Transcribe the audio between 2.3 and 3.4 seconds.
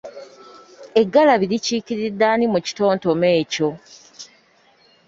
ani mu kitontome